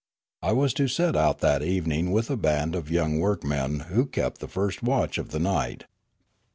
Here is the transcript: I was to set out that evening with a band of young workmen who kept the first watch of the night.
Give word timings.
I 0.41 0.51
was 0.53 0.73
to 0.73 0.87
set 0.87 1.15
out 1.15 1.41
that 1.41 1.61
evening 1.61 2.09
with 2.11 2.31
a 2.31 2.35
band 2.35 2.73
of 2.73 2.89
young 2.89 3.19
workmen 3.19 3.81
who 3.81 4.07
kept 4.07 4.39
the 4.41 4.47
first 4.47 4.81
watch 4.81 5.19
of 5.19 5.29
the 5.29 5.37
night. 5.37 5.85